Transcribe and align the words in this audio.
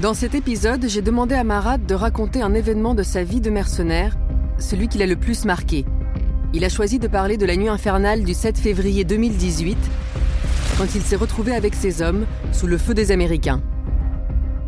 Dans 0.00 0.14
cet 0.14 0.36
épisode, 0.36 0.84
j'ai 0.86 1.02
demandé 1.02 1.34
à 1.34 1.42
Marat 1.42 1.76
de 1.76 1.92
raconter 1.92 2.40
un 2.40 2.54
événement 2.54 2.94
de 2.94 3.02
sa 3.02 3.24
vie 3.24 3.40
de 3.40 3.50
mercenaire, 3.50 4.16
celui 4.60 4.86
qui 4.86 4.96
l'a 4.96 5.06
le 5.06 5.16
plus 5.16 5.44
marqué. 5.44 5.86
Il 6.54 6.64
a 6.64 6.68
choisi 6.68 7.00
de 7.00 7.08
parler 7.08 7.36
de 7.36 7.44
la 7.44 7.56
nuit 7.56 7.68
infernale 7.68 8.22
du 8.22 8.32
7 8.32 8.58
février 8.58 9.02
2018, 9.02 9.76
quand 10.78 10.94
il 10.94 11.02
s'est 11.02 11.16
retrouvé 11.16 11.52
avec 11.52 11.74
ses 11.74 12.00
hommes 12.00 12.26
sous 12.52 12.68
le 12.68 12.78
feu 12.78 12.94
des 12.94 13.10
Américains. 13.10 13.60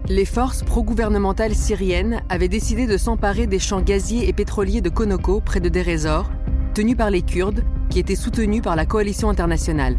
Les 0.09 0.25
forces 0.25 0.65
pro-gouvernementales 0.65 1.55
syriennes 1.55 2.23
avaient 2.29 2.49
décidé 2.49 2.89
de 2.89 2.97
s'emparer 2.97 3.47
des 3.47 3.61
champs 3.61 3.83
gaziers 3.83 4.29
et 4.29 4.33
pétroliers 4.33 4.81
de 4.81 4.91
Konoko, 4.91 5.41
près 5.41 5.61
de 5.61 5.69
Deir 5.69 6.29
tenus 6.75 6.97
par 6.97 7.11
les 7.11 7.23
Kurdes, 7.23 7.63
qui 7.89 8.01
étaient 8.01 8.17
soutenus 8.17 8.63
par 8.63 8.75
la 8.75 8.85
coalition 8.85 9.31
internationale. 9.31 9.97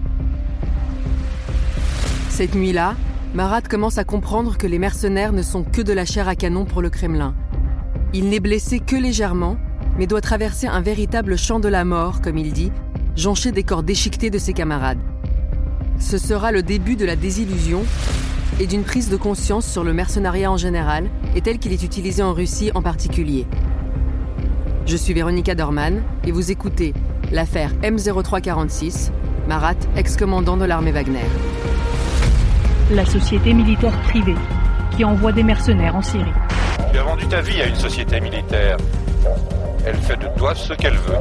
Cette 2.29 2.53
nuit-là, 2.53 2.95
Marat 3.33 3.61
commence 3.61 3.97
à 3.97 4.03
comprendre 4.03 4.57
que 4.57 4.67
les 4.67 4.77
mercenaires 4.77 5.31
ne 5.31 5.41
sont 5.41 5.63
que 5.63 5.81
de 5.81 5.93
la 5.93 6.03
chair 6.03 6.27
à 6.27 6.35
canon 6.35 6.65
pour 6.65 6.81
le 6.81 6.89
Kremlin. 6.89 7.33
Il 8.13 8.27
n'est 8.27 8.41
blessé 8.41 8.81
que 8.81 8.97
légèrement, 8.97 9.55
mais 9.97 10.05
doit 10.05 10.19
traverser 10.19 10.67
un 10.67 10.81
véritable 10.81 11.37
champ 11.37 11.61
de 11.61 11.69
la 11.69 11.85
mort, 11.85 12.19
comme 12.21 12.37
il 12.37 12.51
dit, 12.51 12.73
jonché 13.15 13.53
des 13.53 13.63
corps 13.63 13.83
déchiquetés 13.83 14.31
de 14.31 14.37
ses 14.37 14.51
camarades. 14.51 14.99
Ce 15.97 16.17
sera 16.17 16.51
le 16.51 16.61
début 16.61 16.97
de 16.97 17.05
la 17.05 17.15
désillusion 17.15 17.83
et 18.59 18.67
d'une 18.67 18.83
prise 18.83 19.09
de 19.09 19.15
conscience 19.15 19.65
sur 19.65 19.85
le 19.85 19.93
mercenariat 19.93 20.51
en 20.51 20.57
général 20.57 21.09
et 21.33 21.39
tel 21.39 21.57
qu'il 21.57 21.71
est 21.71 21.83
utilisé 21.83 22.21
en 22.23 22.33
Russie 22.33 22.71
en 22.75 22.81
particulier. 22.81 23.47
Je 24.85 24.97
suis 24.97 25.13
Véronica 25.13 25.55
Dorman 25.55 26.03
et 26.25 26.33
vous 26.33 26.51
écoutez 26.51 26.93
l'affaire 27.31 27.71
M0346, 27.81 29.11
Marat, 29.47 29.75
ex-commandant 29.95 30.57
de 30.57 30.65
l'armée 30.65 30.91
Wagner 30.91 31.23
la 32.95 33.05
société 33.05 33.53
militaire 33.53 33.97
privée 34.01 34.35
qui 34.95 35.05
envoie 35.05 35.31
des 35.31 35.43
mercenaires 35.43 35.95
en 35.95 36.01
Syrie. 36.01 36.33
Tu 36.91 36.99
as 36.99 37.03
vendu 37.03 37.25
ta 37.27 37.41
vie 37.41 37.61
à 37.61 37.67
une 37.67 37.75
société 37.75 38.19
militaire. 38.19 38.77
Elle 39.85 39.95
fait 39.95 40.17
de 40.17 40.27
toi 40.37 40.53
ce 40.53 40.73
qu'elle 40.73 40.95
veut. 40.95 41.19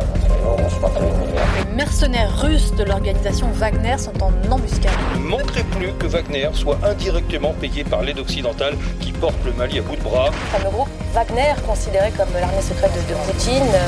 Les 1.64 1.76
mercenaires 1.76 2.40
russes 2.40 2.74
de 2.74 2.84
l'organisation 2.84 3.50
Wagner 3.52 3.96
sont 3.96 4.12
en 4.22 4.32
embuscade. 4.50 4.92
Ne 5.14 5.20
manquerait 5.20 5.64
plus 5.64 5.92
que 5.98 6.06
Wagner 6.06 6.48
soit 6.52 6.78
indirectement 6.84 7.54
payé 7.54 7.84
par 7.84 8.02
l'aide 8.02 8.18
occidentale 8.18 8.74
qui 9.00 9.12
porte 9.12 9.42
le 9.46 9.52
Mali 9.52 9.78
à 9.78 9.82
bout 9.82 9.96
de 9.96 10.02
bras. 10.02 10.30
Le 10.30 10.58
fameux 10.58 10.70
groupe 10.70 10.88
Wagner, 11.14 11.54
considéré 11.66 12.10
comme 12.10 12.32
l'armée 12.34 12.60
secrète 12.60 12.92
de, 12.92 13.14
de 13.14 13.18
Poutine. 13.26 13.78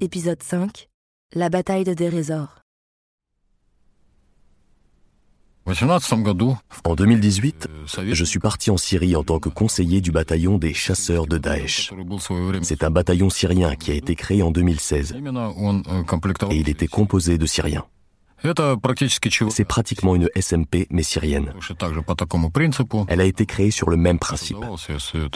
Épisode 0.00 0.42
5 0.42 0.88
La 1.34 1.48
bataille 1.48 1.84
de 1.84 1.94
Dérésor. 1.94 2.61
En 5.64 6.94
2018, 6.94 7.68
je 8.10 8.24
suis 8.24 8.38
parti 8.40 8.70
en 8.70 8.76
Syrie 8.76 9.14
en 9.14 9.22
tant 9.22 9.38
que 9.38 9.48
conseiller 9.48 10.00
du 10.00 10.10
bataillon 10.10 10.58
des 10.58 10.74
chasseurs 10.74 11.26
de 11.26 11.38
Daesh. 11.38 11.92
C'est 12.62 12.82
un 12.82 12.90
bataillon 12.90 13.30
syrien 13.30 13.76
qui 13.76 13.92
a 13.92 13.94
été 13.94 14.14
créé 14.16 14.42
en 14.42 14.50
2016 14.50 15.14
et 16.50 16.56
il 16.56 16.68
était 16.68 16.88
composé 16.88 17.38
de 17.38 17.46
Syriens. 17.46 17.84
C'est 19.50 19.64
pratiquement 19.64 20.14
une 20.14 20.28
SMP 20.36 20.86
mais 20.90 21.02
syrienne. 21.02 21.52
Elle 23.08 23.20
a 23.20 23.24
été 23.24 23.46
créée 23.46 23.70
sur 23.70 23.90
le 23.90 23.96
même 23.96 24.18
principe 24.18 24.58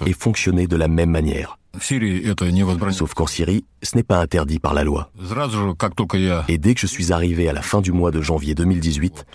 et 0.07 0.13
fonctionnait 0.13 0.67
de 0.67 0.77
la 0.77 0.89
même 0.89 1.11
manière. 1.11 1.59
Sauf 2.93 3.15
qu'en 3.15 3.27
Syrie, 3.27 3.65
ce 3.83 3.97
n'est 3.97 4.03
pas 4.03 4.21
interdit 4.21 4.59
par 4.59 4.75
la 4.75 4.83
loi. 4.83 5.11
Et 6.49 6.59
dès 6.59 6.75
que 6.75 6.81
je 6.81 6.87
suis 6.87 7.13
arrivé 7.13 7.49
à 7.49 7.53
la 7.53 7.63
fin 7.63 7.81
du 7.81 7.93
mois 7.93 8.11
de 8.11 8.23
janvier 8.23 8.55
2018, 8.55 9.27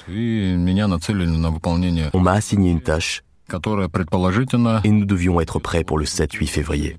on 2.14 2.20
m'a 2.20 2.32
assigné 2.32 2.72
une 2.72 2.82
tâche 2.82 3.24
et 4.84 4.90
nous 4.90 5.06
devions 5.06 5.42
être 5.42 5.60
prêts 5.60 5.84
pour 5.84 5.98
le 5.98 6.06
7-8 6.06 6.48
février. 6.48 6.98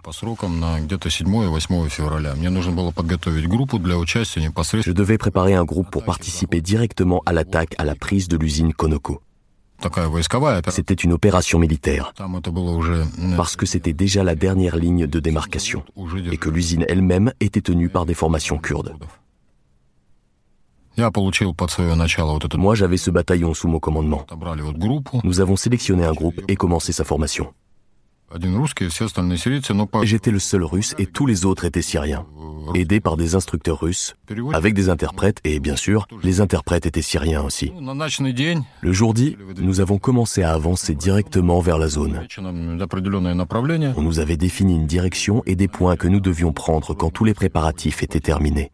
Je 4.84 4.92
devais 4.92 5.18
préparer 5.18 5.54
un 5.54 5.64
groupe 5.64 5.90
pour 5.90 6.04
participer 6.04 6.60
directement 6.60 7.22
à 7.26 7.32
l'attaque 7.32 7.74
à 7.78 7.84
la 7.84 7.94
prise 7.94 8.28
de 8.28 8.36
l'usine 8.36 8.72
Konoko. 8.72 9.20
C'était 10.68 10.94
une 10.94 11.12
opération 11.12 11.58
militaire, 11.58 12.12
parce 13.36 13.56
que 13.56 13.66
c'était 13.66 13.92
déjà 13.92 14.22
la 14.22 14.34
dernière 14.34 14.76
ligne 14.76 15.06
de 15.06 15.20
démarcation, 15.20 15.84
et 16.30 16.36
que 16.36 16.50
l'usine 16.50 16.84
elle-même 16.88 17.32
était 17.40 17.60
tenue 17.60 17.88
par 17.88 18.06
des 18.06 18.14
formations 18.14 18.58
kurdes. 18.58 18.94
Moi, 20.98 22.74
j'avais 22.74 22.96
ce 22.96 23.10
bataillon 23.10 23.54
sous 23.54 23.68
mon 23.68 23.78
commandement. 23.78 24.26
Nous 25.24 25.40
avons 25.40 25.56
sélectionné 25.56 26.04
un 26.04 26.12
groupe 26.12 26.40
et 26.48 26.56
commencé 26.56 26.92
sa 26.92 27.04
formation. 27.04 27.52
J'étais 30.02 30.30
le 30.30 30.38
seul 30.38 30.64
russe 30.64 30.94
et 30.98 31.06
tous 31.06 31.26
les 31.26 31.44
autres 31.44 31.64
étaient 31.64 31.82
syriens, 31.82 32.24
aidés 32.74 33.00
par 33.00 33.16
des 33.16 33.34
instructeurs 33.34 33.80
russes, 33.80 34.14
avec 34.54 34.74
des 34.74 34.88
interprètes 34.88 35.38
et 35.44 35.60
bien 35.60 35.76
sûr, 35.76 36.06
les 36.22 36.40
interprètes 36.40 36.86
étaient 36.86 37.02
syriens 37.02 37.42
aussi. 37.42 37.72
Le 38.80 38.92
jour 38.92 39.12
dit, 39.12 39.36
nous 39.58 39.80
avons 39.80 39.98
commencé 39.98 40.42
à 40.42 40.52
avancer 40.52 40.94
directement 40.94 41.60
vers 41.60 41.78
la 41.78 41.88
zone. 41.88 42.26
On 43.96 44.02
nous 44.02 44.18
avait 44.18 44.36
défini 44.36 44.74
une 44.76 44.86
direction 44.86 45.42
et 45.46 45.54
des 45.54 45.68
points 45.68 45.96
que 45.96 46.08
nous 46.08 46.20
devions 46.20 46.52
prendre 46.52 46.94
quand 46.94 47.10
tous 47.10 47.24
les 47.24 47.34
préparatifs 47.34 48.02
étaient 48.02 48.20
terminés. 48.20 48.72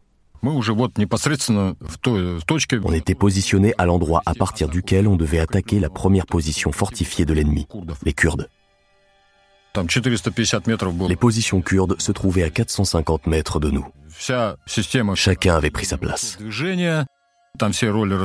On 2.83 2.93
était 2.93 3.15
positionné 3.15 3.73
à 3.77 3.85
l'endroit 3.85 4.21
à 4.25 4.33
partir 4.33 4.69
duquel 4.69 5.07
on 5.07 5.15
devait 5.15 5.39
attaquer 5.39 5.79
la 5.79 5.89
première 5.89 6.25
position 6.25 6.71
fortifiée 6.71 7.25
de 7.25 7.33
l'ennemi, 7.33 7.67
les 8.03 8.13
Kurdes. 8.13 8.49
Les 11.07 11.15
positions 11.15 11.61
kurdes 11.61 12.01
se 12.01 12.11
trouvaient 12.11 12.43
à 12.43 12.49
450 12.49 13.27
mètres 13.27 13.59
de 13.59 13.69
nous. 13.69 13.85
Chacun 15.15 15.55
avait 15.55 15.69
pris 15.69 15.85
sa 15.85 15.97
place. 15.97 16.37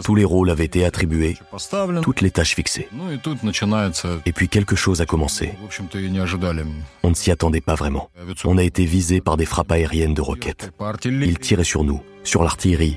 Tous 0.04 0.14
les 0.14 0.24
rôles 0.24 0.50
avaient 0.50 0.64
été 0.64 0.84
attribués, 0.84 1.36
toutes 2.02 2.20
les 2.20 2.30
tâches 2.30 2.54
fixées. 2.54 2.88
Et 4.26 4.32
puis 4.32 4.48
quelque 4.48 4.76
chose 4.76 5.00
a 5.00 5.06
commencé. 5.06 5.52
On 7.02 7.10
ne 7.10 7.14
s'y 7.14 7.30
attendait 7.30 7.60
pas 7.60 7.74
vraiment. 7.74 8.10
On 8.44 8.58
a 8.58 8.62
été 8.62 8.84
visé 8.84 9.20
par 9.20 9.36
des 9.36 9.44
frappes 9.44 9.72
aériennes 9.72 10.14
de 10.14 10.20
roquettes. 10.20 10.72
Ils 11.04 11.38
tiraient 11.38 11.64
sur 11.64 11.82
nous, 11.84 12.00
sur 12.22 12.44
l'artillerie 12.44 12.96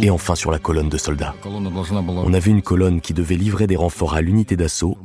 et 0.00 0.10
enfin 0.10 0.34
sur 0.34 0.50
la 0.50 0.58
colonne 0.58 0.88
de 0.88 0.98
soldats. 0.98 1.34
On 1.44 2.32
avait 2.32 2.50
une 2.50 2.62
colonne 2.62 3.00
qui 3.00 3.12
devait 3.12 3.36
livrer 3.36 3.66
des 3.66 3.76
renforts 3.76 4.14
à 4.14 4.22
l'unité 4.22 4.56
d'assaut 4.56 4.96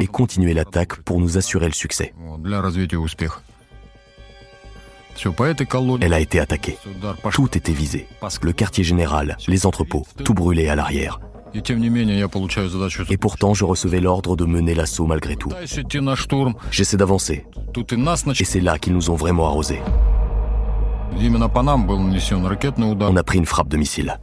et 0.00 0.06
continuer 0.08 0.52
l'attaque 0.52 0.96
pour 1.02 1.20
nous 1.20 1.38
assurer 1.38 1.66
le 1.66 1.72
succès. 1.72 2.12
Elle 6.00 6.14
a 6.14 6.20
été 6.20 6.40
attaquée. 6.40 6.78
Tout 7.32 7.56
était 7.56 7.72
visé. 7.72 8.06
Le 8.42 8.52
quartier 8.52 8.84
général, 8.84 9.36
les 9.46 9.66
entrepôts, 9.66 10.06
tout 10.24 10.34
brûlé 10.34 10.68
à 10.68 10.76
l'arrière. 10.76 11.20
Et 13.10 13.16
pourtant, 13.18 13.54
je 13.54 13.64
recevais 13.64 14.00
l'ordre 14.00 14.36
de 14.36 14.44
mener 14.44 14.74
l'assaut 14.74 15.06
malgré 15.06 15.36
tout. 15.36 15.50
J'essaie 16.70 16.96
d'avancer. 16.96 17.46
Et 18.38 18.44
c'est 18.44 18.60
là 18.60 18.78
qu'ils 18.78 18.94
nous 18.94 19.10
ont 19.10 19.16
vraiment 19.16 19.46
arrosés. 19.46 19.80
On 21.14 23.16
a 23.16 23.22
pris 23.22 23.38
une 23.38 23.46
frappe 23.46 23.68
de 23.68 23.76
missile. 23.76 24.18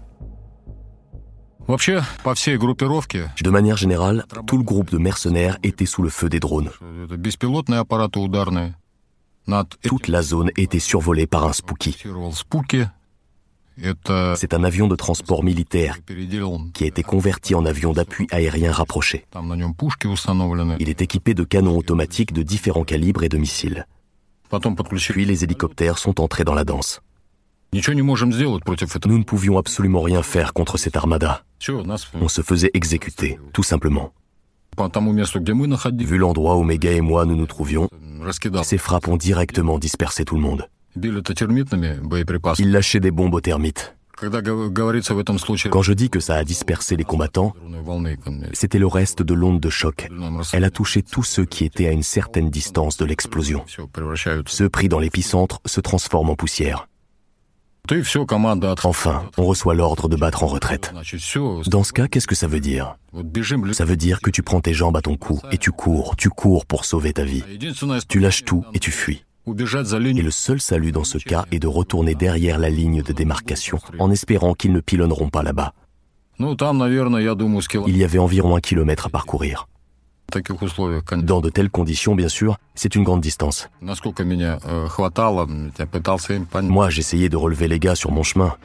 De 1.67 3.49
manière 3.51 3.77
générale, 3.77 4.25
tout 4.47 4.57
le 4.57 4.63
groupe 4.63 4.89
de 4.89 4.97
mercenaires 4.97 5.59
était 5.61 5.85
sous 5.85 6.01
le 6.01 6.09
feu 6.09 6.27
des 6.27 6.39
drones. 6.39 6.71
Toute 9.83 10.07
la 10.07 10.21
zone 10.21 10.51
était 10.57 10.79
survolée 10.79 11.27
par 11.27 11.45
un 11.45 11.53
Spooky. 11.53 11.97
C'est 14.35 14.53
un 14.53 14.63
avion 14.63 14.87
de 14.87 14.95
transport 14.95 15.43
militaire 15.43 15.97
qui 16.73 16.83
a 16.83 16.87
été 16.87 17.03
converti 17.03 17.55
en 17.55 17.65
avion 17.65 17.93
d'appui 17.93 18.27
aérien 18.31 18.71
rapproché. 18.71 19.25
Il 20.79 20.89
est 20.89 21.01
équipé 21.01 21.33
de 21.33 21.43
canons 21.43 21.77
automatiques 21.77 22.33
de 22.33 22.43
différents 22.43 22.83
calibres 22.83 23.23
et 23.23 23.29
de 23.29 23.37
missiles. 23.37 23.85
Puis 25.09 25.25
les 25.25 25.43
hélicoptères 25.43 25.97
sont 25.97 26.19
entrés 26.19 26.43
dans 26.43 26.55
la 26.55 26.63
danse. 26.63 27.01
Nous 27.71 27.81
ne 29.17 29.23
pouvions 29.23 29.57
absolument 29.57 30.01
rien 30.01 30.23
faire 30.23 30.53
contre 30.53 30.77
cette 30.77 30.97
armada. 30.97 31.43
On 32.19 32.27
se 32.27 32.41
faisait 32.41 32.71
exécuter, 32.73 33.39
tout 33.53 33.63
simplement. 33.63 34.11
Vu 35.99 36.17
l'endroit 36.17 36.57
où 36.57 36.63
Mega 36.63 36.91
et 36.91 37.01
moi 37.01 37.25
nous 37.25 37.35
nous 37.35 37.47
trouvions, 37.47 37.89
ces 38.63 38.77
frappes 38.77 39.07
ont 39.07 39.17
directement 39.17 39.79
dispersé 39.79 40.25
tout 40.25 40.35
le 40.35 40.41
monde. 40.41 40.67
Ils 40.95 42.71
lâchaient 42.71 42.99
des 42.99 43.11
bombes 43.11 43.33
aux 43.33 43.41
termites. 43.41 43.95
Quand 45.71 45.81
je 45.81 45.93
dis 45.93 46.09
que 46.09 46.19
ça 46.19 46.35
a 46.35 46.43
dispersé 46.43 46.97
les 46.97 47.05
combattants, 47.05 47.53
c'était 48.51 48.79
le 48.79 48.87
reste 48.87 49.21
de 49.21 49.33
l'onde 49.33 49.61
de 49.61 49.69
choc. 49.69 50.09
Elle 50.51 50.65
a 50.65 50.69
touché 50.69 51.01
tous 51.03 51.23
ceux 51.23 51.45
qui 51.45 51.63
étaient 51.63 51.87
à 51.87 51.91
une 51.91 52.03
certaine 52.03 52.49
distance 52.49 52.97
de 52.97 53.05
l'explosion. 53.05 53.63
Ceux 54.47 54.69
pris 54.69 54.89
dans 54.89 54.99
l'épicentre 54.99 55.61
se 55.65 55.79
transforment 55.79 56.31
en 56.31 56.35
poussière. 56.35 56.88
Enfin, 58.83 59.23
on 59.37 59.45
reçoit 59.45 59.73
l'ordre 59.73 60.07
de 60.09 60.15
battre 60.15 60.43
en 60.43 60.47
retraite. 60.47 60.93
Dans 61.67 61.83
ce 61.83 61.91
cas, 61.91 62.07
qu'est-ce 62.07 62.27
que 62.27 62.35
ça 62.35 62.47
veut 62.47 62.59
dire? 62.59 62.95
Ça 63.71 63.85
veut 63.85 63.95
dire 63.95 64.21
que 64.21 64.29
tu 64.29 64.43
prends 64.43 64.61
tes 64.61 64.73
jambes 64.73 64.97
à 64.97 65.01
ton 65.01 65.17
cou 65.17 65.41
et 65.51 65.57
tu 65.57 65.71
cours, 65.71 66.15
tu 66.15 66.29
cours 66.29 66.67
pour 66.67 66.85
sauver 66.85 67.13
ta 67.13 67.23
vie. 67.23 67.43
Tu 68.07 68.19
lâches 68.19 68.45
tout 68.45 68.63
et 68.73 68.79
tu 68.79 68.91
fuis. 68.91 69.23
Et 69.47 70.21
le 70.21 70.31
seul 70.31 70.61
salut 70.61 70.91
dans 70.91 71.03
ce 71.03 71.17
cas 71.17 71.45
est 71.51 71.59
de 71.59 71.67
retourner 71.67 72.13
derrière 72.13 72.59
la 72.59 72.69
ligne 72.69 73.01
de 73.01 73.13
démarcation 73.13 73.79
en 73.97 74.11
espérant 74.11 74.53
qu'ils 74.53 74.73
ne 74.73 74.81
pilonneront 74.81 75.29
pas 75.29 75.41
là-bas. 75.41 75.73
Il 76.37 77.97
y 77.97 78.03
avait 78.03 78.19
environ 78.19 78.55
un 78.55 78.59
kilomètre 78.59 79.07
à 79.07 79.09
parcourir. 79.09 79.67
Dans 81.17 81.41
de 81.41 81.49
telles 81.49 81.69
conditions, 81.69 82.15
bien 82.15 82.29
sûr, 82.29 82.57
c'est 82.75 82.95
une 82.95 83.03
grande 83.03 83.21
distance. 83.21 83.69
Moi, 86.61 86.89
j'essayais 86.89 87.29
de 87.29 87.37
relever 87.37 87.67
les 87.67 87.79
gars 87.79 87.95
sur 87.95 88.11
mon 88.11 88.23
chemin, 88.23 88.55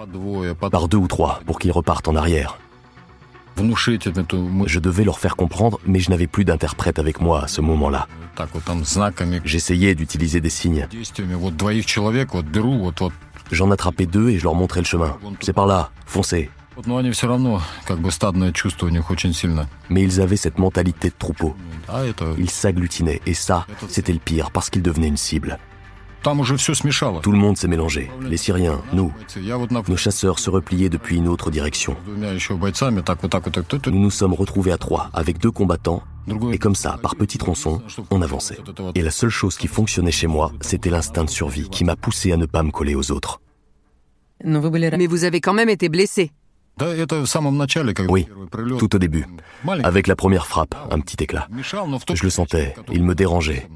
par 0.70 0.88
deux 0.88 0.98
ou 0.98 1.08
trois, 1.08 1.40
pour 1.46 1.58
qu'ils 1.58 1.72
repartent 1.72 2.08
en 2.08 2.16
arrière. 2.16 2.58
Je 3.56 4.78
devais 4.80 5.04
leur 5.04 5.18
faire 5.18 5.36
comprendre, 5.36 5.78
mais 5.86 6.00
je 6.00 6.10
n'avais 6.10 6.26
plus 6.26 6.44
d'interprète 6.44 6.98
avec 6.98 7.20
moi 7.20 7.44
à 7.44 7.48
ce 7.48 7.60
moment-là. 7.60 8.08
J'essayais 9.44 9.94
d'utiliser 9.94 10.40
des 10.40 10.50
signes. 10.50 10.88
J'en 13.52 13.70
attrapais 13.70 14.06
deux 14.06 14.30
et 14.30 14.38
je 14.38 14.42
leur 14.44 14.54
montrais 14.54 14.80
le 14.80 14.86
chemin. 14.86 15.16
C'est 15.40 15.52
par 15.52 15.66
là, 15.66 15.90
foncez. 16.06 16.50
Mais 19.90 20.02
ils 20.02 20.20
avaient 20.20 20.36
cette 20.36 20.58
mentalité 20.58 21.08
de 21.08 21.14
troupeau. 21.18 21.54
Ils 22.38 22.50
s'agglutinaient 22.50 23.20
et 23.26 23.34
ça, 23.34 23.66
c'était 23.88 24.12
le 24.12 24.18
pire 24.18 24.50
parce 24.50 24.70
qu'ils 24.70 24.82
devenaient 24.82 25.08
une 25.08 25.16
cible. 25.16 25.58
Tout 27.22 27.32
le 27.32 27.38
monde 27.38 27.58
s'est 27.58 27.68
mélangé. 27.68 28.10
Les 28.22 28.38
Syriens, 28.38 28.80
nous. 28.94 29.12
Nos 29.88 29.96
chasseurs 29.96 30.38
se 30.38 30.48
repliaient 30.48 30.88
depuis 30.88 31.16
une 31.16 31.28
autre 31.28 31.50
direction. 31.50 31.96
Nous 32.06 34.00
nous 34.00 34.10
sommes 34.10 34.32
retrouvés 34.32 34.72
à 34.72 34.78
trois, 34.78 35.10
avec 35.12 35.38
deux 35.38 35.50
combattants, 35.50 36.02
et 36.50 36.58
comme 36.58 36.74
ça, 36.74 36.98
par 37.02 37.16
petits 37.16 37.36
tronçons, 37.36 37.82
on 38.10 38.22
avançait. 38.22 38.58
Et 38.94 39.02
la 39.02 39.10
seule 39.10 39.30
chose 39.30 39.58
qui 39.58 39.66
fonctionnait 39.68 40.10
chez 40.10 40.26
moi, 40.26 40.50
c'était 40.62 40.90
l'instinct 40.90 41.24
de 41.24 41.30
survie 41.30 41.68
qui 41.68 41.84
m'a 41.84 41.96
poussé 41.96 42.32
à 42.32 42.38
ne 42.38 42.46
pas 42.46 42.62
me 42.62 42.70
coller 42.70 42.94
aux 42.94 43.10
autres. 43.10 43.40
Mais 44.42 45.06
vous 45.06 45.24
avez 45.24 45.40
quand 45.40 45.54
même 45.54 45.68
été 45.68 45.88
blessé. 45.90 46.32
Oui, 48.10 48.26
tout 48.78 48.96
au 48.96 48.98
début. 48.98 49.26
Avec 49.84 50.06
la 50.08 50.16
première 50.16 50.46
frappe, 50.46 50.74
un 50.90 50.98
petit 51.00 51.22
éclat. 51.22 51.46
Je 52.16 52.24
le 52.24 52.30
sentais, 52.30 52.74
il 52.92 53.04
me 53.04 53.14
dérangeait. 53.14 53.68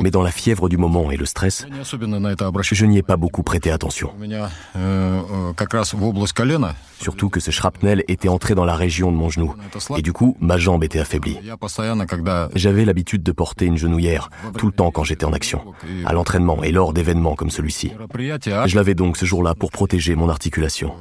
Mais 0.00 0.10
dans 0.10 0.22
la 0.22 0.30
fièvre 0.30 0.68
du 0.68 0.76
moment 0.76 1.10
et 1.10 1.16
le 1.16 1.26
stress, 1.26 1.66
je 2.62 2.86
n'y 2.86 2.98
ai 2.98 3.02
pas 3.02 3.16
beaucoup 3.16 3.42
prêté 3.42 3.70
attention. 3.70 4.10
Surtout 7.00 7.30
que 7.30 7.40
ce 7.40 7.50
shrapnel 7.50 8.04
était 8.08 8.28
entré 8.28 8.54
dans 8.54 8.64
la 8.64 8.74
région 8.74 9.10
de 9.10 9.16
mon 9.16 9.28
genou. 9.28 9.54
Et 9.96 10.02
du 10.02 10.12
coup, 10.12 10.36
ma 10.40 10.58
jambe 10.58 10.84
était 10.84 10.98
affaiblie. 10.98 11.38
J'avais 12.54 12.84
l'habitude 12.84 13.22
de 13.22 13.32
porter 13.32 13.66
une 13.66 13.78
genouillère 13.78 14.30
tout 14.58 14.66
le 14.66 14.72
temps 14.72 14.90
quand 14.90 15.04
j'étais 15.04 15.24
en 15.24 15.32
action, 15.32 15.62
à 16.04 16.12
l'entraînement 16.12 16.62
et 16.62 16.72
lors 16.72 16.92
d'événements 16.92 17.34
comme 17.34 17.50
celui-ci. 17.50 17.92
Je 18.66 18.76
l'avais 18.76 18.94
donc 18.94 19.16
ce 19.16 19.24
jour-là 19.24 19.54
pour 19.54 19.70
protéger 19.70 20.14
mon 20.14 20.28
articulation. 20.28 20.94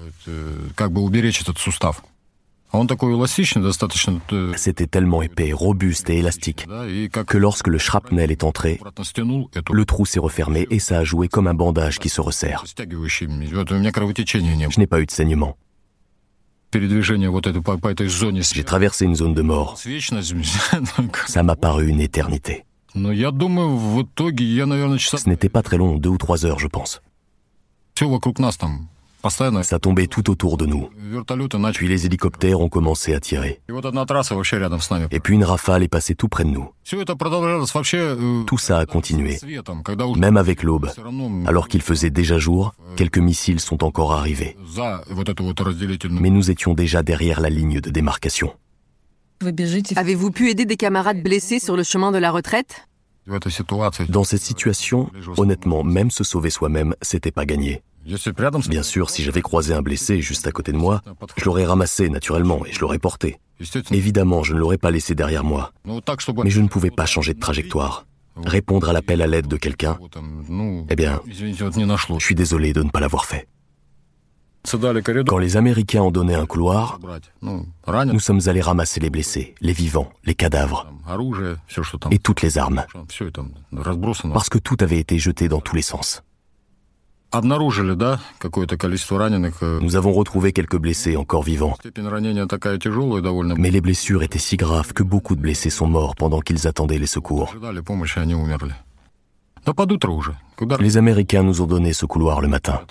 C'était 4.56 4.88
tellement 4.88 5.22
épais, 5.22 5.52
robuste 5.52 6.10
et 6.10 6.20
élastique 6.20 6.68
que 7.26 7.38
lorsque 7.38 7.68
le 7.68 7.78
shrapnel 7.78 8.32
est 8.32 8.44
entré, 8.44 8.80
le 9.72 9.86
trou 9.86 10.06
s'est 10.06 10.20
refermé 10.20 10.68
et 10.70 10.80
ça 10.80 11.00
a 11.00 11.04
joué 11.04 11.28
comme 11.28 11.48
un 11.48 11.54
bandage 11.54 12.00
qui 12.00 12.10
se 12.10 12.22
resserre. 12.22 12.64
Je 14.70 14.80
n'ai 14.80 14.88
pas 14.88 15.00
eu 15.00 15.06
de 15.06 15.12
saignement. 15.12 15.58
J'ai 18.54 18.64
traversé 18.64 19.06
une 19.06 19.16
zone 19.16 19.34
de 19.34 19.42
mort. 19.42 19.76
Ça 21.28 21.42
m'a 21.42 21.56
paru 21.56 21.88
une 21.88 22.00
éternité. 22.00 22.66
Ce 25.18 25.30
n'était 25.30 25.50
pas 25.50 25.64
très 25.64 25.78
long, 25.78 25.98
deux 25.98 26.10
ou 26.10 26.18
trois 26.18 26.46
heures, 26.46 26.60
je 26.60 26.68
pense. 26.68 27.02
Ça 29.64 29.80
tombait 29.80 30.08
tout 30.08 30.30
autour 30.30 30.58
de 30.58 30.66
nous. 30.66 30.90
Puis 31.74 31.88
les 31.88 32.06
hélicoptères 32.06 32.62
ont 32.62 32.70
commencé 32.70 33.14
à 33.14 33.20
tirer. 33.20 33.60
Et 35.12 35.20
puis 35.20 35.36
une 35.36 35.44
rafale 35.44 35.84
est 35.84 35.90
passée 35.90 36.16
tout 36.16 36.30
près 36.30 36.46
de 36.46 36.50
nous. 36.50 36.70
Tout 38.46 38.58
ça 38.58 38.80
a 38.80 38.86
continué. 38.86 39.38
Même 40.18 40.38
avec 40.38 40.64
l'aube, 40.64 40.90
alors 41.46 41.68
qu'il 41.68 41.82
faisait 41.82 42.10
déjà 42.10 42.38
jour, 42.38 42.74
quelques 42.96 43.18
missiles 43.18 43.60
sont 43.60 43.84
encore 43.84 44.14
arrivés. 44.14 44.56
Mais 46.10 46.30
nous 46.30 46.50
étions 46.50 46.74
déjà 46.74 47.04
derrière 47.04 47.42
la 47.42 47.50
ligne 47.50 47.82
de 47.82 47.90
démarcation. 47.90 48.54
Avez-vous 49.96 50.32
pu 50.32 50.50
aider 50.50 50.66
des 50.66 50.78
camarades 50.78 51.22
blessés 51.24 51.60
sur 51.60 51.76
le 51.76 51.84
chemin 51.84 52.12
de 52.12 52.18
la 52.18 52.32
retraite? 52.32 52.88
Dans 54.10 54.24
cette 54.24 54.42
situation, 54.42 55.12
honnêtement, 55.38 55.84
même 55.84 56.10
se 56.10 56.24
sauver 56.24 56.50
soi-même, 56.50 56.96
c'était 57.02 57.32
pas 57.32 57.46
gagné. 57.46 57.82
Bien 58.70 58.84
sûr, 58.84 59.10
si 59.10 59.24
j'avais 59.24 59.42
croisé 59.42 59.74
un 59.74 59.82
blessé 59.82 60.22
juste 60.22 60.48
à 60.48 60.52
côté 60.52 60.72
de 60.72 60.78
moi, 60.78 61.02
je 61.38 61.46
l'aurais 61.46 61.66
ramassé 61.66 62.10
naturellement 62.10 62.66
et 62.66 62.72
je 62.72 62.80
l'aurais 62.80 63.00
porté. 63.00 63.40
Évidemment, 63.92 64.44
je 64.44 64.54
ne 64.54 64.60
l'aurais 64.60 64.78
pas 64.78 64.92
laissé 64.92 65.16
derrière 65.16 65.44
moi. 65.44 65.72
Mais 65.86 66.50
je 66.50 66.62
ne 66.62 66.68
pouvais 66.68 66.92
pas 66.92 67.06
changer 67.06 67.34
de 67.34 67.40
trajectoire. 67.40 68.06
Répondre 68.36 68.90
à 68.90 68.94
l'appel 68.94 69.22
à 69.22 69.28
l'aide 69.28 69.48
de 69.48 69.58
quelqu'un, 69.58 69.98
eh 70.90 70.96
bien, 70.96 71.22
je 71.28 72.20
suis 72.20 72.36
désolé 72.36 72.74
de 72.74 72.84
ne 72.84 72.90
pas 72.90 73.00
l'avoir 73.00 73.26
fait. 73.26 73.48
Quand 75.28 75.38
les 75.38 75.58
Américains 75.58 76.02
ont 76.02 76.12
donné 76.12 76.36
un 76.36 76.46
couloir, 76.46 77.00
nous 77.42 78.20
sommes 78.20 78.42
allés 78.48 78.62
ramasser 78.62 79.00
les 79.00 79.10
blessés, 79.10 79.56
les 79.62 79.74
vivants, 79.74 80.12
les 80.26 80.36
cadavres 80.36 80.92
et 82.12 82.20
toutes 82.20 82.42
les 82.42 82.58
armes. 82.58 82.86
Parce 84.34 84.50
que 84.50 84.58
tout 84.58 84.78
avait 84.80 85.00
été 85.00 85.18
jeté 85.18 85.48
dans 85.48 85.62
tous 85.62 85.76
les 85.76 85.82
sens. 85.82 86.24
Nous 89.82 89.96
avons 89.96 90.14
retrouvé 90.14 90.52
quelques 90.52 90.78
blessés 90.78 91.16
encore 91.16 91.44
vivants. 91.44 91.76
Mais 93.58 93.70
les 93.72 93.82
blessures 93.82 94.24
étaient 94.24 94.40
si 94.40 94.58
graves 94.58 94.94
que 94.94 95.04
beaucoup 95.04 95.36
de 95.36 95.42
blessés 95.42 95.70
sont 95.70 95.88
morts 95.88 96.16
pendant 96.16 96.40
qu'ils 96.40 96.68
attendaient 96.68 96.98
les 96.98 97.06
secours. 97.06 97.54
Les 100.80 100.98
Américains 100.98 101.44
nous 101.44 101.62
ont 101.62 101.68
donné 101.68 101.94
ce 101.94 102.06
couloir 102.08 102.42
le 102.42 102.48
matin. 102.48 102.82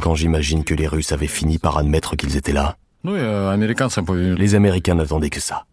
Quand 0.00 0.14
j'imagine 0.14 0.62
que 0.62 0.74
les 0.74 0.86
Russes 0.86 1.10
avaient 1.10 1.26
fini 1.26 1.58
par 1.58 1.78
admettre 1.78 2.14
qu'ils 2.14 2.36
étaient 2.36 2.52
là, 2.52 2.76
les 3.04 4.54
Américains 4.54 4.94
n'attendaient 4.94 5.30
que 5.30 5.40
ça. 5.40 5.64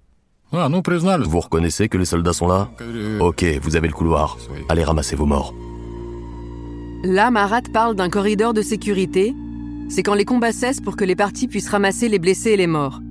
Vous 0.52 1.40
reconnaissez 1.40 1.90
que 1.90 1.98
les 1.98 2.06
soldats 2.06 2.34
sont 2.34 2.48
là? 2.48 2.72
Ok, 3.20 3.46
vous 3.62 3.76
avez 3.76 3.88
le 3.88 3.94
couloir. 3.94 4.38
Allez 4.70 4.84
ramasser 4.84 5.16
vos 5.16 5.26
morts. 5.26 5.54
Là, 7.04 7.32
Marat 7.32 7.64
parle 7.74 7.96
d'un 7.96 8.10
corridor 8.10 8.54
de 8.54 8.62
sécurité. 8.62 9.36
C'est 9.90 10.04
quand 10.04 10.14
les 10.14 10.24
combats 10.24 10.54
cessent 10.54 10.80
pour 10.80 10.96
que 10.96 11.04
les 11.04 11.18
partis 11.18 11.50
puissent 11.50 11.68
ramasser 11.68 12.08
les 12.08 12.18
blessés 12.18 12.52
et 12.52 12.58
les 12.58 12.66
morts. 12.66 13.02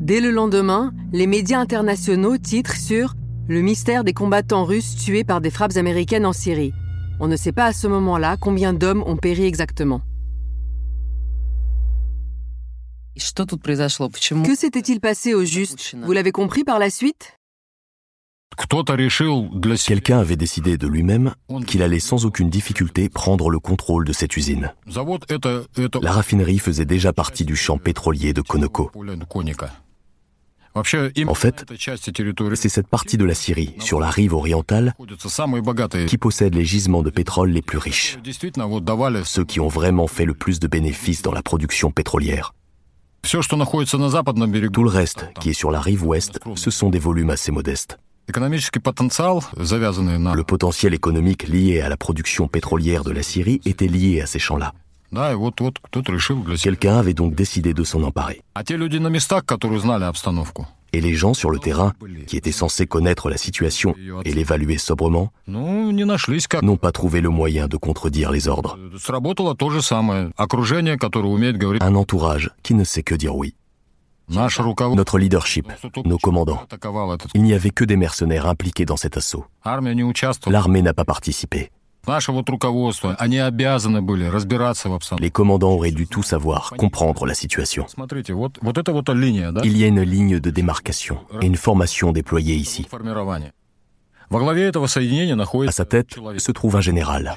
Dès 0.00 0.20
le 0.20 0.32
lendemain, 0.32 0.92
les 1.12 1.28
médias 1.28 1.60
internationaux 1.60 2.36
titrent 2.36 2.74
sur 2.74 3.14
Le 3.48 3.60
mystère 3.60 4.02
des 4.02 4.12
combattants 4.12 4.64
russes 4.64 4.96
tués 4.96 5.22
par 5.22 5.40
des 5.40 5.50
frappes 5.50 5.76
américaines 5.76 6.26
en 6.26 6.32
Syrie. 6.32 6.72
On 7.20 7.28
ne 7.28 7.36
sait 7.36 7.52
pas 7.52 7.66
à 7.66 7.72
ce 7.72 7.86
moment-là 7.86 8.36
combien 8.40 8.72
d'hommes 8.72 9.04
ont 9.06 9.16
péri 9.16 9.44
exactement. 9.44 10.00
Que 14.42 14.56
s'était-il 14.56 14.98
passé 14.98 15.32
au 15.32 15.44
juste? 15.44 15.94
Vous 16.02 16.12
l'avez 16.12 16.32
compris 16.32 16.64
par 16.64 16.80
la 16.80 16.90
suite? 16.90 17.35
Quelqu'un 19.86 20.18
avait 20.18 20.36
décidé 20.36 20.76
de 20.76 20.86
lui-même 20.86 21.34
qu'il 21.66 21.82
allait 21.82 22.00
sans 22.00 22.24
aucune 22.24 22.50
difficulté 22.50 23.08
prendre 23.08 23.50
le 23.50 23.58
contrôle 23.58 24.04
de 24.04 24.12
cette 24.12 24.36
usine. 24.36 24.72
La 26.02 26.12
raffinerie 26.12 26.58
faisait 26.58 26.84
déjà 26.84 27.12
partie 27.12 27.44
du 27.44 27.56
champ 27.56 27.78
pétrolier 27.78 28.32
de 28.32 28.40
Konoko. 28.40 28.90
En 30.74 31.34
fait, 31.34 31.64
c'est 32.54 32.68
cette 32.68 32.88
partie 32.88 33.16
de 33.16 33.24
la 33.24 33.34
Syrie, 33.34 33.74
sur 33.78 33.98
la 33.98 34.10
rive 34.10 34.34
orientale, 34.34 34.94
qui 36.06 36.18
possède 36.18 36.54
les 36.54 36.64
gisements 36.64 37.02
de 37.02 37.10
pétrole 37.10 37.50
les 37.50 37.62
plus 37.62 37.78
riches, 37.78 38.18
ceux 39.24 39.44
qui 39.44 39.60
ont 39.60 39.68
vraiment 39.68 40.06
fait 40.06 40.26
le 40.26 40.34
plus 40.34 40.60
de 40.60 40.66
bénéfices 40.66 41.22
dans 41.22 41.32
la 41.32 41.42
production 41.42 41.90
pétrolière. 41.90 42.52
Tout 43.22 44.84
le 44.84 44.90
reste, 44.90 45.24
qui 45.40 45.50
est 45.50 45.54
sur 45.54 45.70
la 45.70 45.80
rive 45.80 46.04
ouest, 46.04 46.40
ce 46.54 46.70
sont 46.70 46.90
des 46.90 46.98
volumes 46.98 47.30
assez 47.30 47.52
modestes. 47.52 47.98
Le 50.34 50.42
potentiel 50.42 50.94
économique 50.94 51.46
lié 51.48 51.80
à 51.80 51.88
la 51.88 51.96
production 51.96 52.48
pétrolière 52.48 53.04
de 53.04 53.12
la 53.12 53.22
Syrie 53.22 53.60
était 53.64 53.86
lié 53.86 54.20
à 54.20 54.26
ces 54.26 54.38
champs-là. 54.40 54.72
Quelqu'un 56.62 56.96
avait 56.98 57.14
donc 57.14 57.34
décidé 57.34 57.72
de 57.72 57.84
s'en 57.84 58.02
emparer. 58.02 58.42
Et 60.92 61.00
les 61.00 61.14
gens 61.14 61.34
sur 61.34 61.50
le 61.50 61.58
terrain, 61.58 61.92
qui 62.26 62.36
étaient 62.36 62.52
censés 62.52 62.86
connaître 62.86 63.28
la 63.30 63.36
situation 63.36 63.94
et 64.24 64.32
l'évaluer 64.32 64.78
sobrement, 64.78 65.30
n'ont 65.46 66.76
pas 66.76 66.92
trouvé 66.92 67.20
le 67.20 67.28
moyen 67.28 67.68
de 67.68 67.76
contredire 67.76 68.30
les 68.32 68.48
ordres. 68.48 68.78
Un 71.80 71.94
entourage 71.94 72.50
qui 72.62 72.74
ne 72.74 72.84
sait 72.84 73.02
que 73.02 73.14
dire 73.14 73.36
oui. 73.36 73.54
Notre 74.28 75.18
leadership, 75.18 75.72
nos 76.04 76.18
commandants. 76.18 76.66
Il 77.34 77.42
n'y 77.42 77.54
avait 77.54 77.70
que 77.70 77.84
des 77.84 77.96
mercenaires 77.96 78.46
impliqués 78.46 78.84
dans 78.84 78.96
cet 78.96 79.16
assaut. 79.16 79.44
L'armée 80.46 80.82
n'a 80.82 80.94
pas 80.94 81.04
participé. 81.04 81.70
Les 85.18 85.30
commandants 85.30 85.72
auraient 85.72 85.90
dû 85.90 86.06
tout 86.06 86.22
savoir, 86.22 86.72
comprendre 86.78 87.26
la 87.26 87.34
situation. 87.34 87.86
Il 89.64 89.76
y 89.76 89.84
a 89.84 89.86
une 89.86 90.02
ligne 90.02 90.38
de 90.38 90.50
démarcation 90.50 91.18
et 91.40 91.46
une 91.46 91.56
formation 91.56 92.12
déployée 92.12 92.54
ici. 92.54 92.86
À 94.30 95.72
sa 95.72 95.84
tête 95.84 96.18
se 96.38 96.52
trouve 96.52 96.76
un 96.76 96.80
général. 96.80 97.36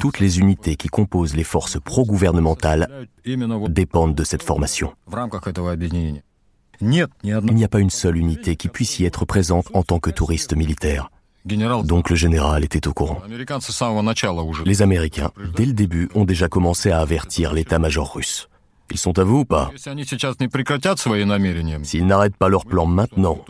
Toutes 0.00 0.20
les 0.20 0.38
unités 0.38 0.76
qui 0.76 0.88
composent 0.88 1.34
les 1.34 1.44
forces 1.44 1.80
pro-gouvernementales 1.80 3.08
dépendent 3.68 4.14
de 4.14 4.24
cette 4.24 4.42
formation. 4.42 4.92
Il 6.82 7.08
n'y 7.54 7.64
a 7.64 7.68
pas 7.68 7.80
une 7.80 7.90
seule 7.90 8.16
unité 8.18 8.56
qui 8.56 8.68
puisse 8.68 8.98
y 8.98 9.06
être 9.06 9.24
présente 9.24 9.68
en 9.72 9.82
tant 9.82 9.98
que 9.98 10.10
touriste 10.10 10.54
militaire. 10.54 11.10
Donc 11.44 12.10
le 12.10 12.16
général 12.16 12.64
était 12.64 12.86
au 12.86 12.92
courant. 12.92 13.22
Les 14.64 14.82
Américains, 14.82 15.30
dès 15.56 15.64
le 15.64 15.72
début, 15.72 16.08
ont 16.14 16.24
déjà 16.24 16.48
commencé 16.48 16.90
à 16.90 17.00
avertir 17.00 17.52
l'état-major 17.52 18.14
russe. 18.14 18.48
Ils 18.92 18.98
sont 18.98 19.18
à 19.18 19.24
vous 19.24 19.38
ou 19.38 19.44
pas 19.46 19.70
S'ils 21.82 22.06
n'arrêtent 22.06 22.36
pas 22.36 22.48
leur 22.50 22.66
plan 22.66 22.84
maintenant, 22.84 23.42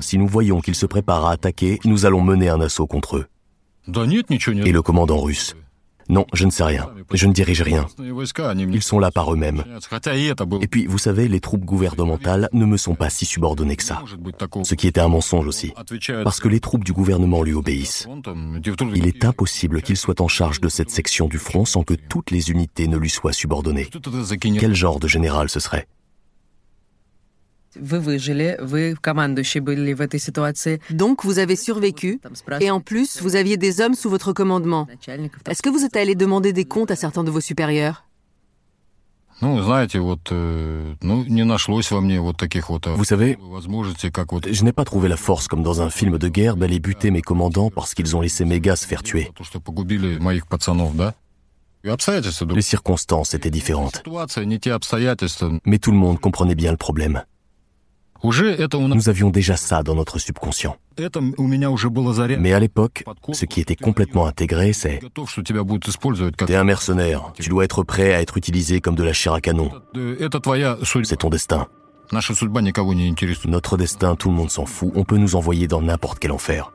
si 0.00 0.16
nous 0.16 0.28
voyons 0.28 0.60
qu'ils 0.60 0.76
se 0.76 0.86
préparent 0.86 1.26
à 1.26 1.32
attaquer, 1.32 1.80
nous 1.84 2.06
allons 2.06 2.22
mener 2.22 2.48
un 2.48 2.60
assaut 2.60 2.86
contre 2.86 3.16
eux. 3.16 3.26
Et 3.88 4.72
le 4.72 4.82
commandant 4.82 5.20
russe 5.20 5.56
non, 6.10 6.26
je 6.32 6.44
ne 6.44 6.50
sais 6.50 6.64
rien. 6.64 6.90
Je 7.12 7.26
ne 7.26 7.32
dirige 7.32 7.62
rien. 7.62 7.86
Ils 7.98 8.82
sont 8.82 8.98
là 8.98 9.10
par 9.12 9.32
eux-mêmes. 9.32 9.64
Et 10.60 10.66
puis, 10.66 10.86
vous 10.86 10.98
savez, 10.98 11.28
les 11.28 11.40
troupes 11.40 11.64
gouvernementales 11.64 12.48
ne 12.52 12.66
me 12.66 12.76
sont 12.76 12.96
pas 12.96 13.10
si 13.10 13.24
subordonnées 13.24 13.76
que 13.76 13.84
ça. 13.84 14.02
Ce 14.64 14.74
qui 14.74 14.88
était 14.88 15.00
un 15.00 15.08
mensonge 15.08 15.46
aussi. 15.46 15.72
Parce 16.24 16.40
que 16.40 16.48
les 16.48 16.60
troupes 16.60 16.84
du 16.84 16.92
gouvernement 16.92 17.42
lui 17.42 17.54
obéissent. 17.54 18.08
Il 18.94 19.06
est 19.06 19.24
impossible 19.24 19.82
qu'il 19.82 19.96
soit 19.96 20.20
en 20.20 20.28
charge 20.28 20.60
de 20.60 20.68
cette 20.68 20.90
section 20.90 21.28
du 21.28 21.38
front 21.38 21.64
sans 21.64 21.84
que 21.84 21.94
toutes 21.94 22.32
les 22.32 22.50
unités 22.50 22.88
ne 22.88 22.96
lui 22.96 23.10
soient 23.10 23.32
subordonnées. 23.32 23.88
Quel 24.58 24.74
genre 24.74 24.98
de 24.98 25.06
général 25.08 25.48
ce 25.48 25.60
serait? 25.60 25.86
Donc 30.90 31.24
vous 31.24 31.38
avez 31.38 31.56
survécu 31.56 32.20
et 32.60 32.70
en 32.70 32.80
plus 32.80 33.22
vous 33.22 33.36
aviez 33.36 33.56
des 33.56 33.80
hommes 33.80 33.94
sous 33.94 34.10
votre 34.10 34.32
commandement. 34.32 34.88
Est-ce 35.48 35.62
que 35.62 35.68
vous 35.68 35.84
êtes 35.84 35.96
allé 35.96 36.14
demander 36.16 36.52
des 36.52 36.64
comptes 36.64 36.90
à 36.90 36.96
certains 36.96 37.22
de 37.22 37.30
vos 37.30 37.40
supérieurs? 37.40 38.04
Vous 42.96 43.04
savez, 43.04 43.38
je 44.50 44.64
n'ai 44.64 44.72
pas 44.72 44.84
trouvé 44.84 45.08
la 45.08 45.16
force 45.16 45.48
comme 45.48 45.62
dans 45.62 45.80
un 45.80 45.88
film 45.90 46.18
de 46.18 46.28
guerre 46.28 46.56
d'aller 46.56 46.78
buter 46.78 47.10
mes 47.10 47.22
commandants 47.22 47.70
parce 47.70 47.94
qu'ils 47.94 48.16
ont 48.16 48.20
laissé 48.20 48.44
mes 48.44 48.60
gars 48.60 48.76
se 48.76 48.86
faire 48.86 49.02
tuer. 49.02 49.30
Les 51.82 52.62
circonstances 52.62 53.32
étaient 53.34 53.50
différentes. 53.50 54.02
Mais 55.64 55.78
tout 55.78 55.92
le 55.92 55.96
monde 55.96 56.20
comprenait 56.20 56.54
bien 56.54 56.72
le 56.72 56.76
problème. 56.76 57.24
Nous 58.22 59.08
avions 59.08 59.30
déjà 59.30 59.56
ça 59.56 59.82
dans 59.82 59.94
notre 59.94 60.18
subconscient. 60.18 60.76
Mais 62.38 62.52
à 62.52 62.60
l'époque, 62.60 63.04
ce 63.32 63.44
qui 63.46 63.60
était 63.60 63.76
complètement 63.76 64.26
intégré, 64.26 64.72
c'est 64.72 65.00
T'es 66.46 66.56
un 66.56 66.64
mercenaire, 66.64 67.32
tu 67.34 67.48
dois 67.48 67.64
être 67.64 67.82
prêt 67.82 68.14
à 68.14 68.20
être 68.20 68.36
utilisé 68.36 68.80
comme 68.80 68.94
de 68.94 69.04
la 69.04 69.12
chair 69.12 69.32
à 69.32 69.40
canon. 69.40 69.70
C'est 71.02 71.16
ton 71.16 71.30
destin. 71.30 71.66
Notre 72.12 73.76
destin, 73.76 74.16
tout 74.16 74.28
le 74.28 74.34
monde 74.34 74.50
s'en 74.50 74.66
fout, 74.66 74.92
on 74.94 75.04
peut 75.04 75.16
nous 75.16 75.36
envoyer 75.36 75.68
dans 75.68 75.80
n'importe 75.80 76.18
quel 76.18 76.32
enfer. 76.32 76.72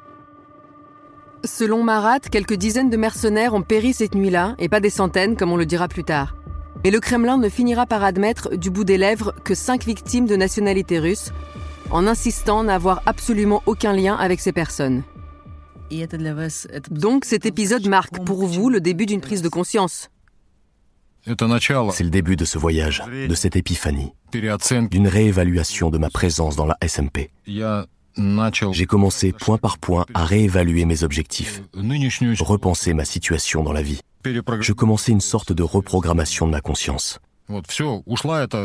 Selon 1.44 1.84
Marat, 1.84 2.20
quelques 2.20 2.56
dizaines 2.56 2.90
de 2.90 2.98
mercenaires 2.98 3.54
ont 3.54 3.62
péri 3.62 3.94
cette 3.94 4.16
nuit-là, 4.16 4.56
et 4.58 4.70
pas 4.70 4.80
des 4.80 4.90
centaines, 4.90 5.36
comme 5.36 5.52
on 5.52 5.58
le 5.58 5.68
dira 5.68 5.88
plus 5.88 6.04
tard. 6.04 6.36
Et 6.84 6.92
le 6.92 7.00
Kremlin 7.00 7.38
ne 7.38 7.50
finira 7.50 7.86
par 7.86 8.04
admettre 8.04 8.56
du 8.56 8.70
bout 8.70 8.84
des 8.84 8.98
lèvres 8.98 9.34
que 9.44 9.56
cinq 9.56 9.86
victimes 9.86 10.28
de 10.28 10.36
nationalité 10.36 11.00
russe, 11.00 11.32
en 11.90 12.08
insistant 12.08 12.64
n'avoir 12.64 13.02
absolument 13.06 13.64
aucun 13.66 13.94
lien 13.94 14.16
avec 14.16 14.40
ces 14.40 14.52
personnes. 14.52 15.04
Donc 16.92 17.26
cet 17.26 17.46
épisode 17.46 17.88
marque 17.88 18.24
pour 18.24 18.46
vous 18.46 18.70
le 18.70 18.82
début 18.82 19.06
d'une 19.06 19.22
prise 19.22 19.42
de 19.42 19.50
conscience. 19.50 20.10
C'est 21.26 22.04
le 22.04 22.10
début 22.10 22.36
de 22.36 22.46
ce 22.46 22.58
voyage, 22.58 23.04
de 23.28 23.36
cette 23.36 23.56
épiphanie, 23.56 24.14
d'une 24.32 25.08
réévaluation 25.08 25.90
de 25.90 25.98
ma 25.98 26.10
présence 26.10 26.56
dans 26.56 26.68
la 26.68 26.78
SMP. 26.88 27.32
J'ai 27.48 28.86
commencé 28.86 29.32
point 29.32 29.58
par 29.58 29.78
point 29.78 30.06
à 30.14 30.24
réévaluer 30.24 30.86
mes 30.86 31.04
objectifs, 31.04 31.62
repenser 31.74 32.94
ma 32.94 33.06
situation 33.06 33.64
dans 33.64 33.74
la 33.74 33.82
vie. 33.82 34.02
Je 34.62 34.74
commençais 34.74 35.12
une 35.12 35.22
sorte 35.22 35.54
de 35.54 35.64
reprogrammation 35.64 36.46
de 36.46 36.52
ma 36.52 36.62
conscience. 36.62 37.20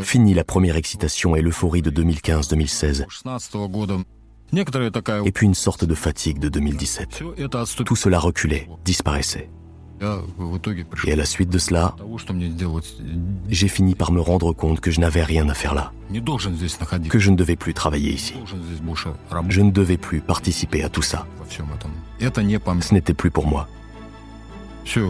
Fini 0.03 0.35
la 0.35 0.45
première 0.45 0.77
excitation 0.77 1.37
et 1.37 1.43
l'euphorie 1.43 1.83
de 1.83 1.91
2015-2016. 1.91 3.05
Et 5.27 5.33
puis 5.33 5.47
une 5.47 5.55
sorte 5.55 5.85
de 5.85 5.95
fatigue 5.95 6.39
de 6.39 6.49
2017. 6.49 7.23
Tout 7.85 7.97
cela 7.97 8.19
reculait, 8.19 8.69
disparaissait. 8.85 9.51
Et 11.07 11.13
à 11.13 11.17
la 11.17 11.27
suite 11.27 11.51
de 11.51 11.59
cela, 11.59 11.95
j'ai 13.49 13.69
fini 13.69 13.95
par 13.95 14.13
me 14.13 14.21
rendre 14.21 14.55
compte 14.55 14.81
que 14.81 14.91
je 14.91 14.99
n'avais 14.99 15.23
rien 15.23 15.47
à 15.51 15.55
faire 15.55 15.75
là, 15.75 15.93
que 17.11 17.19
je 17.19 17.31
ne 17.31 17.37
devais 17.37 17.57
plus 17.57 17.75
travailler 17.75 18.13
ici, 18.13 18.33
je 19.49 19.61
ne 19.61 19.71
devais 19.71 19.99
plus 19.99 20.21
participer 20.23 20.83
à 20.83 20.89
tout 20.89 21.03
ça. 21.03 21.27
Ce 22.81 22.95
n'était 22.95 23.15
plus 23.15 23.31
pour 23.31 23.47
moi. 23.47 23.69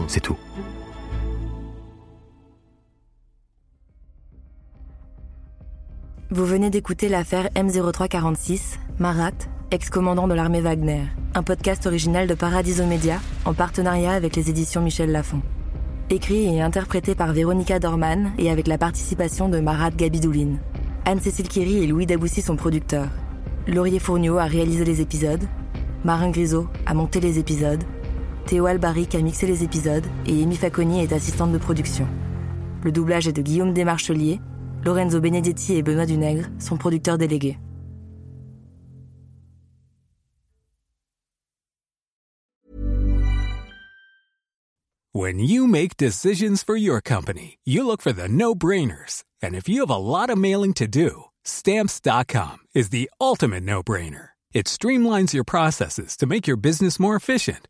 C'est 0.07 0.19
tout. 0.19 0.37
Vous 6.29 6.45
venez 6.45 6.69
d'écouter 6.69 7.09
l'affaire 7.09 7.49
M0346, 7.55 8.77
Marat, 8.99 9.31
ex-commandant 9.71 10.27
de 10.27 10.35
l'armée 10.35 10.61
Wagner, 10.61 11.05
un 11.33 11.41
podcast 11.41 11.87
original 11.87 12.27
de 12.27 12.35
Paradiso 12.35 12.85
Media 12.85 13.19
en 13.45 13.55
partenariat 13.55 14.11
avec 14.11 14.35
les 14.35 14.51
éditions 14.51 14.81
Michel 14.81 15.11
Lafon. 15.11 15.41
Écrit 16.11 16.55
et 16.55 16.61
interprété 16.61 17.15
par 17.15 17.33
Véronica 17.33 17.79
Dorman 17.79 18.33
et 18.37 18.51
avec 18.51 18.67
la 18.67 18.77
participation 18.77 19.49
de 19.49 19.59
Marat 19.61 19.89
Gabidouline. 19.89 20.59
Anne-Cécile 21.05 21.47
Kiri 21.47 21.83
et 21.83 21.87
Louis 21.87 22.05
Daboussi 22.05 22.43
sont 22.43 22.55
producteurs. 22.55 23.09
Laurier 23.67 23.99
Fourniot 23.99 24.37
a 24.37 24.45
réalisé 24.45 24.85
les 24.85 25.01
épisodes. 25.01 25.43
Marin 26.03 26.29
Grisot 26.29 26.67
a 26.85 26.93
monté 26.93 27.19
les 27.19 27.39
épisodes. 27.39 27.83
Théo 28.51 28.65
Albaric 28.65 29.15
a 29.15 29.21
mixé 29.21 29.47
les 29.47 29.63
épisodes 29.63 30.03
et 30.25 30.43
Amy 30.43 30.57
Faconi 30.57 31.01
est 31.01 31.13
assistante 31.13 31.53
de 31.53 31.57
production. 31.57 32.05
Le 32.83 32.91
doublage 32.91 33.25
est 33.25 33.31
de 33.31 33.41
Guillaume 33.41 33.71
Desmarchelier 33.71 34.41
Lorenzo 34.83 35.21
Benedetti 35.21 35.75
et 35.75 35.81
Benoît 35.81 36.05
Dunègre 36.05 36.49
sont 36.59 36.75
producteurs 36.75 37.17
délégués. 37.17 37.57
When 45.13 45.39
you 45.39 45.65
make 45.65 45.95
decisions 45.95 46.61
for 46.61 46.75
your 46.75 46.99
company, 46.99 47.57
you 47.63 47.85
look 47.85 48.01
for 48.01 48.11
the 48.11 48.27
no-brainers. 48.27 49.23
And 49.41 49.55
if 49.55 49.69
you 49.69 49.79
have 49.79 49.89
a 49.89 49.95
lot 49.95 50.29
of 50.29 50.37
mailing 50.37 50.73
to 50.73 50.87
do, 50.87 51.29
stamps.com 51.45 52.57
is 52.75 52.89
the 52.89 53.09
ultimate 53.21 53.63
no-brainer. 53.63 54.31
It 54.53 54.65
streamlines 54.67 55.33
your 55.33 55.45
processes 55.45 56.17
to 56.17 56.25
make 56.25 56.45
your 56.45 56.57
business 56.57 56.99
more 56.99 57.15
efficient, 57.15 57.69